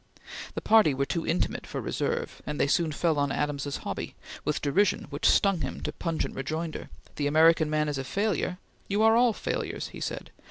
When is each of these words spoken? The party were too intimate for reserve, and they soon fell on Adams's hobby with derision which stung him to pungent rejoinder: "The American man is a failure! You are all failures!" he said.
The 0.55 0.61
party 0.61 0.95
were 0.95 1.05
too 1.05 1.27
intimate 1.27 1.67
for 1.67 1.79
reserve, 1.79 2.41
and 2.47 2.59
they 2.59 2.65
soon 2.65 2.91
fell 2.91 3.19
on 3.19 3.31
Adams's 3.31 3.77
hobby 3.85 4.15
with 4.43 4.59
derision 4.59 5.03
which 5.11 5.29
stung 5.29 5.61
him 5.61 5.81
to 5.83 5.91
pungent 5.93 6.33
rejoinder: 6.33 6.89
"The 7.17 7.27
American 7.27 7.69
man 7.69 7.87
is 7.87 7.99
a 7.99 8.03
failure! 8.03 8.57
You 8.87 9.03
are 9.03 9.15
all 9.15 9.31
failures!" 9.31 9.89
he 9.89 9.99
said. 9.99 10.31